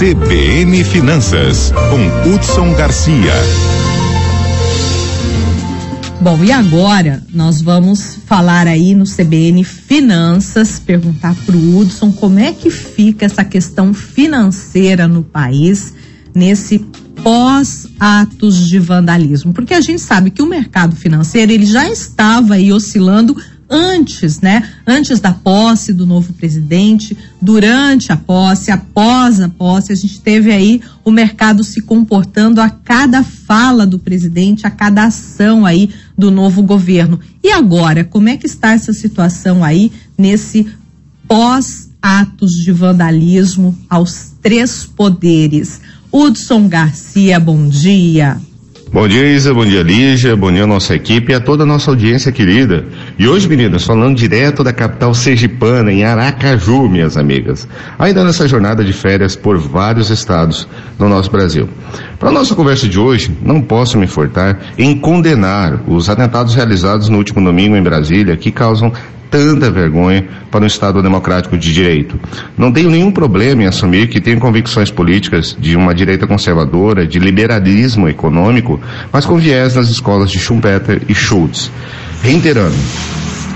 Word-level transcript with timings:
CBN 0.00 0.82
Finanças, 0.82 1.70
com 1.90 2.30
Hudson 2.32 2.72
Garcia. 2.72 3.34
Bom, 6.22 6.42
e 6.42 6.50
agora 6.50 7.22
nós 7.34 7.60
vamos 7.60 8.16
falar 8.24 8.66
aí 8.66 8.94
no 8.94 9.04
CBN 9.04 9.62
Finanças, 9.62 10.78
perguntar 10.78 11.36
para 11.44 11.54
o 11.54 11.78
Hudson 11.78 12.10
como 12.12 12.38
é 12.38 12.50
que 12.50 12.70
fica 12.70 13.26
essa 13.26 13.44
questão 13.44 13.92
financeira 13.92 15.06
no 15.06 15.22
país 15.22 15.92
nesse 16.34 16.78
pós-atos 17.22 18.70
de 18.70 18.78
vandalismo, 18.78 19.52
porque 19.52 19.74
a 19.74 19.82
gente 19.82 20.00
sabe 20.00 20.30
que 20.30 20.40
o 20.40 20.46
mercado 20.46 20.96
financeiro 20.96 21.52
ele 21.52 21.66
já 21.66 21.86
estava 21.86 22.54
aí 22.54 22.72
oscilando 22.72 23.36
antes, 23.70 24.40
né? 24.40 24.68
Antes 24.84 25.20
da 25.20 25.32
posse 25.32 25.92
do 25.92 26.04
novo 26.04 26.32
presidente, 26.32 27.16
durante 27.40 28.10
a 28.10 28.16
posse, 28.16 28.72
após 28.72 29.40
a 29.40 29.48
posse, 29.48 29.92
a 29.92 29.94
gente 29.94 30.20
teve 30.20 30.50
aí 30.50 30.82
o 31.04 31.10
mercado 31.10 31.62
se 31.62 31.80
comportando 31.80 32.60
a 32.60 32.68
cada 32.68 33.22
fala 33.22 33.86
do 33.86 33.98
presidente, 33.98 34.66
a 34.66 34.70
cada 34.70 35.04
ação 35.04 35.64
aí 35.64 35.90
do 36.18 36.30
novo 36.30 36.62
governo. 36.62 37.20
E 37.42 37.52
agora, 37.52 38.04
como 38.04 38.28
é 38.28 38.36
que 38.36 38.46
está 38.46 38.72
essa 38.72 38.92
situação 38.92 39.62
aí 39.62 39.92
nesse 40.18 40.66
pós-atos 41.28 42.52
de 42.52 42.72
vandalismo 42.72 43.78
aos 43.88 44.32
três 44.42 44.84
poderes? 44.84 45.80
Hudson 46.12 46.66
Garcia, 46.66 47.38
bom 47.38 47.68
dia. 47.68 48.40
Bom 48.92 49.06
dia, 49.06 49.24
Isa. 49.24 49.54
Bom 49.54 49.64
dia, 49.64 49.84
Lígia. 49.84 50.34
Bom 50.34 50.50
dia, 50.50 50.66
nossa 50.66 50.96
equipe 50.96 51.30
e 51.30 51.34
a 51.34 51.40
toda 51.40 51.62
a 51.62 51.66
nossa 51.66 51.92
audiência 51.92 52.32
querida. 52.32 52.84
E 53.16 53.28
hoje, 53.28 53.48
meninas, 53.48 53.84
falando 53.84 54.16
direto 54.16 54.64
da 54.64 54.72
capital 54.72 55.14
sergipana, 55.14 55.92
em 55.92 56.02
Aracaju, 56.02 56.88
minhas 56.88 57.16
amigas. 57.16 57.68
Ainda 57.96 58.24
nessa 58.24 58.48
jornada 58.48 58.82
de 58.82 58.92
férias 58.92 59.36
por 59.36 59.58
vários 59.58 60.10
estados 60.10 60.66
no 60.98 61.08
nosso 61.08 61.30
Brasil. 61.30 61.68
Para 62.18 62.30
a 62.30 62.32
nossa 62.32 62.56
conversa 62.56 62.88
de 62.88 62.98
hoje, 62.98 63.30
não 63.40 63.62
posso 63.62 63.96
me 63.96 64.08
furtar 64.08 64.58
em 64.76 64.98
condenar 64.98 65.84
os 65.86 66.10
atentados 66.10 66.56
realizados 66.56 67.08
no 67.08 67.18
último 67.18 67.40
domingo 67.44 67.76
em 67.76 67.82
Brasília, 67.84 68.36
que 68.36 68.50
causam 68.50 68.92
tanta 69.30 69.70
vergonha 69.70 70.26
para 70.50 70.64
um 70.64 70.66
Estado 70.66 71.02
democrático 71.02 71.56
de 71.56 71.72
direito. 71.72 72.18
Não 72.58 72.72
tenho 72.72 72.90
nenhum 72.90 73.10
problema 73.10 73.62
em 73.62 73.66
assumir 73.66 74.08
que 74.08 74.20
tenho 74.20 74.40
convicções 74.40 74.90
políticas 74.90 75.56
de 75.58 75.76
uma 75.76 75.94
direita 75.94 76.26
conservadora, 76.26 77.06
de 77.06 77.18
liberalismo 77.18 78.08
econômico, 78.08 78.80
mas 79.12 79.24
com 79.24 79.36
viés 79.36 79.76
nas 79.76 79.88
escolas 79.88 80.30
de 80.30 80.38
Schumpeter 80.38 81.02
e 81.08 81.14
Schultz. 81.14 81.70
Reiterando, 82.22 82.76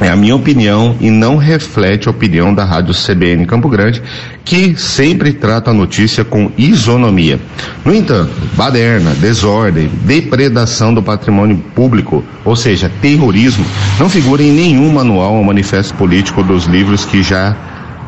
é 0.00 0.08
a 0.08 0.16
minha 0.16 0.34
opinião 0.34 0.96
e 1.00 1.10
não 1.10 1.36
reflete 1.36 2.08
a 2.08 2.10
opinião 2.10 2.54
da 2.54 2.64
Rádio 2.64 2.94
CBN 2.94 3.46
Campo 3.46 3.68
Grande, 3.68 4.02
que 4.44 4.76
sempre 4.76 5.32
trata 5.32 5.70
a 5.70 5.74
notícia 5.74 6.24
com 6.24 6.52
isonomia. 6.56 7.40
No 7.84 7.94
entanto, 7.94 8.32
baderna, 8.54 9.14
desordem, 9.14 9.90
depredação 10.02 10.92
do 10.92 11.02
patrimônio 11.02 11.56
público, 11.74 12.22
ou 12.44 12.54
seja, 12.54 12.90
terrorismo, 13.00 13.64
não 13.98 14.08
figura 14.08 14.42
em 14.42 14.52
nenhum 14.52 14.92
manual 14.92 15.34
ou 15.34 15.44
manifesto 15.44 15.94
político 15.94 16.42
dos 16.42 16.66
livros 16.66 17.04
que 17.04 17.22
já 17.22 17.56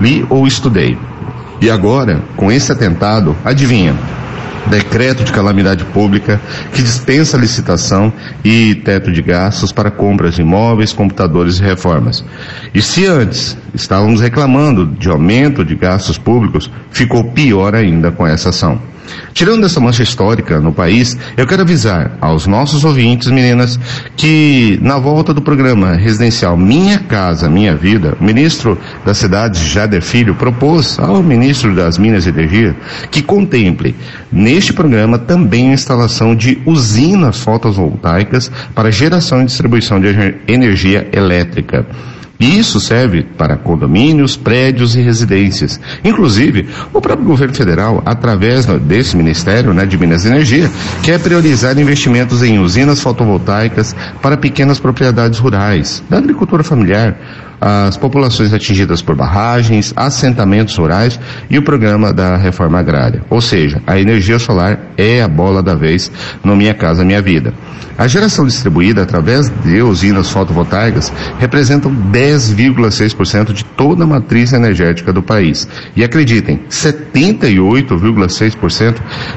li 0.00 0.26
ou 0.28 0.46
estudei. 0.46 0.98
E 1.60 1.70
agora, 1.70 2.22
com 2.36 2.52
esse 2.52 2.70
atentado, 2.70 3.34
adivinha? 3.42 3.94
decreto 4.66 5.24
de 5.24 5.32
calamidade 5.32 5.84
pública 5.84 6.40
que 6.72 6.82
dispensa 6.82 7.36
licitação 7.36 8.12
e 8.44 8.74
teto 8.74 9.12
de 9.12 9.22
gastos 9.22 9.72
para 9.72 9.90
compras 9.90 10.34
de 10.34 10.42
imóveis, 10.42 10.92
computadores 10.92 11.58
e 11.58 11.62
reformas. 11.62 12.24
E 12.74 12.82
se 12.82 13.06
antes 13.06 13.56
estávamos 13.76 14.20
reclamando 14.20 14.86
de 14.86 15.08
aumento 15.08 15.64
de 15.64 15.76
gastos 15.76 16.18
públicos, 16.18 16.70
ficou 16.90 17.24
pior 17.24 17.74
ainda 17.74 18.10
com 18.10 18.26
essa 18.26 18.48
ação. 18.48 18.80
Tirando 19.32 19.66
essa 19.66 19.80
mancha 19.80 20.02
histórica 20.02 20.60
no 20.60 20.72
país, 20.72 21.16
eu 21.36 21.46
quero 21.46 21.62
avisar 21.62 22.16
aos 22.20 22.46
nossos 22.46 22.84
ouvintes, 22.84 23.28
meninas, 23.30 23.78
que 24.16 24.78
na 24.82 24.98
volta 24.98 25.32
do 25.32 25.42
programa 25.42 25.92
residencial 25.92 26.56
Minha 26.56 26.98
Casa 26.98 27.48
Minha 27.48 27.76
Vida, 27.76 28.16
o 28.20 28.24
ministro 28.24 28.78
das 29.04 29.18
Cidades, 29.18 29.60
Jader 29.60 30.02
Filho, 30.02 30.34
propôs 30.34 30.98
ao 30.98 31.22
ministro 31.22 31.74
das 31.74 31.98
Minas 31.98 32.26
e 32.26 32.30
Energia 32.30 32.74
que 33.10 33.22
contemple 33.22 33.94
neste 34.32 34.72
programa 34.72 35.18
também 35.18 35.70
a 35.70 35.74
instalação 35.74 36.34
de 36.34 36.58
usinas 36.64 37.40
fotovoltaicas 37.40 38.50
para 38.74 38.90
geração 38.90 39.42
e 39.42 39.46
distribuição 39.46 40.00
de 40.00 40.08
energia 40.48 41.08
elétrica. 41.12 41.86
E 42.38 42.58
isso 42.58 42.78
serve 42.80 43.22
para 43.22 43.56
condomínios, 43.56 44.36
prédios 44.36 44.94
e 44.94 45.00
residências. 45.00 45.80
Inclusive, 46.04 46.68
o 46.92 47.00
próprio 47.00 47.26
governo 47.26 47.54
federal, 47.54 48.02
através 48.04 48.66
desse 48.66 49.16
Ministério 49.16 49.72
né, 49.72 49.86
de 49.86 49.96
Minas 49.96 50.24
e 50.24 50.28
Energia, 50.28 50.70
quer 51.02 51.18
priorizar 51.18 51.78
investimentos 51.78 52.42
em 52.42 52.58
usinas 52.58 53.00
fotovoltaicas 53.00 53.96
para 54.20 54.36
pequenas 54.36 54.78
propriedades 54.78 55.38
rurais, 55.38 56.02
da 56.10 56.18
agricultura 56.18 56.62
familiar, 56.62 57.16
as 57.60 57.96
populações 57.96 58.52
atingidas 58.52 59.02
por 59.02 59.16
barragens, 59.16 59.92
assentamentos 59.96 60.76
rurais 60.76 61.18
e 61.48 61.58
o 61.58 61.62
programa 61.62 62.12
da 62.12 62.36
reforma 62.36 62.78
agrária. 62.78 63.22
Ou 63.30 63.40
seja, 63.40 63.82
a 63.86 63.98
energia 63.98 64.38
solar 64.38 64.78
é 64.96 65.22
a 65.22 65.28
bola 65.28 65.62
da 65.62 65.74
vez 65.74 66.10
no 66.44 66.56
Minha 66.56 66.74
Casa 66.74 67.04
Minha 67.04 67.22
Vida. 67.22 67.52
A 67.98 68.06
geração 68.06 68.46
distribuída 68.46 69.02
através 69.02 69.48
de 69.64 69.80
usinas 69.80 70.28
fotovoltaicas 70.28 71.10
representam 71.38 71.90
10,6% 72.12 73.54
de 73.54 73.64
toda 73.64 74.04
a 74.04 74.06
matriz 74.06 74.52
energética 74.52 75.14
do 75.14 75.22
país. 75.22 75.66
E 75.96 76.04
acreditem, 76.04 76.60
78,6% 76.68 78.96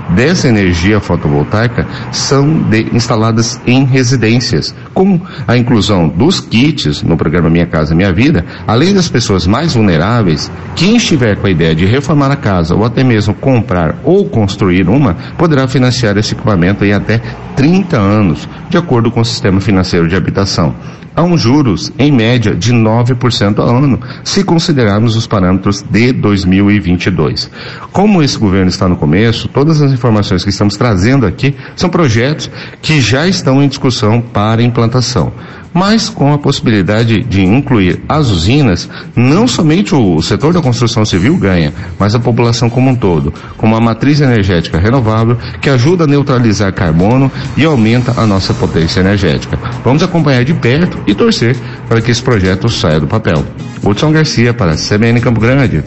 dessa 0.10 0.50
energia 0.50 1.00
fotovoltaica 1.00 1.88
são 2.12 2.64
de, 2.64 2.94
instaladas 2.94 3.62
em 3.66 3.86
residências. 3.86 4.76
Com 4.94 5.22
a 5.48 5.56
inclusão 5.56 6.10
dos 6.10 6.42
kits 6.42 7.02
no 7.02 7.16
programa 7.16 7.50
Minha 7.50 7.68
Casa 7.68 7.96
Minha 7.96 8.09
Vida, 8.12 8.46
além 8.68 8.94
das 8.94 9.10
pessoas 9.10 9.46
mais 9.48 9.74
vulneráveis, 9.74 10.52
quem 10.76 10.98
estiver 10.98 11.36
com 11.38 11.48
a 11.48 11.52
ideia 11.52 11.76
de 11.76 11.86
reformar 11.86 12.32
a 12.32 12.36
casa 12.36 12.76
ou 12.76 12.86
até 12.86 13.04
mesmo 13.04 13.34
comprar 13.34 13.96
ou 14.04 14.26
construir 14.30 14.88
uma, 14.88 15.16
poderá 15.38 15.68
financiar 15.68 16.18
esse 16.18 16.34
equipamento 16.34 16.84
em 16.86 16.94
até 16.94 17.22
30 17.56 17.98
anos 17.98 18.48
de 18.70 18.78
acordo 18.78 19.12
com 19.12 19.22
o 19.22 19.26
sistema 19.26 19.60
financeiro 19.60 20.08
de 20.08 20.16
habitação. 20.16 20.76
Há 21.20 21.24
um 21.24 21.38
juros, 21.38 21.92
em 22.00 22.14
média, 22.14 22.56
de 22.56 22.74
9% 22.74 23.60
ao 23.60 23.68
ano, 23.68 24.00
se 24.24 24.42
considerarmos 24.42 25.18
os 25.18 25.28
parâmetros 25.28 25.82
de 25.82 26.14
2022. 26.14 27.52
Como 27.92 28.24
esse 28.24 28.38
governo 28.38 28.70
está 28.70 28.88
no 28.88 28.96
começo, 28.96 29.50
todas 29.50 29.82
as 29.82 29.92
informações 29.92 30.46
que 30.46 30.50
estamos 30.50 30.78
trazendo 30.78 31.26
aqui 31.26 31.54
são 31.76 31.90
projetos 31.90 32.50
que 32.82 33.02
já 33.02 33.28
estão 33.28 33.62
em 33.62 33.68
discussão 33.68 34.22
para 34.22 34.64
implantação 34.64 35.34
mas 35.74 36.10
com 36.10 36.34
a 36.34 36.38
possibilidade 36.38 37.24
de 37.24 37.44
incluir 37.44 38.02
as 38.08 38.30
usinas, 38.30 38.90
não 39.16 39.48
somente 39.48 39.94
o 39.94 40.22
setor 40.22 40.54
da 40.54 40.62
construção 40.62 41.06
civil 41.06 41.38
ganha, 41.38 41.74
mas 41.98 42.16
a 42.16 42.20
população 42.20 42.70
como 42.70 42.90
um 42.90 42.96
todo, 42.96 43.34
com 43.58 43.68
uma 43.68 43.80
matriz 43.80 44.20
energética 44.22 44.80
renovável 44.80 45.38
que 45.62 45.70
ajuda 45.70 46.06
a 46.06 46.08
neutralizar 46.08 46.74
carbono 46.74 47.32
e 47.56 47.66
aumenta 47.66 48.20
a 48.20 48.26
nossa 48.26 48.54
potência 48.54 49.00
energética. 49.00 49.58
Vamos 49.84 50.04
acompanhar 50.04 50.44
de 50.44 50.54
perto 50.54 51.02
e 51.08 51.16
torcer 51.16 51.56
para 51.88 52.02
que 52.02 52.12
esse 52.12 52.22
projeto 52.22 52.70
saia 52.70 53.00
do 53.00 53.08
papel. 53.08 53.46
Hudson 53.84 54.12
Garcia 54.12 54.54
para 54.54 54.74
a 54.74 54.76
CBN 54.76 55.22
Campo 55.22 55.40
Grande. 55.40 55.84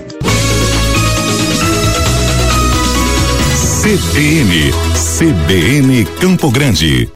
CBN, 3.82 4.72
CBN 4.94 6.04
Campo 6.20 6.50
Grande. 6.50 7.08